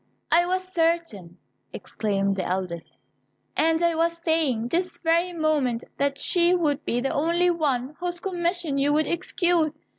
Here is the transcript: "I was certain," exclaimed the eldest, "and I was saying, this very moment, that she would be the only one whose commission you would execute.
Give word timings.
"I 0.31 0.47
was 0.47 0.63
certain," 0.67 1.37
exclaimed 1.73 2.37
the 2.37 2.43
eldest, 2.47 2.97
"and 3.55 3.83
I 3.83 3.93
was 3.93 4.17
saying, 4.17 4.69
this 4.69 4.97
very 4.97 5.31
moment, 5.31 5.83
that 5.97 6.17
she 6.17 6.55
would 6.55 6.83
be 6.85 6.99
the 7.01 7.13
only 7.13 7.51
one 7.51 7.95
whose 7.99 8.19
commission 8.19 8.79
you 8.79 8.93
would 8.93 9.05
execute. 9.05 9.75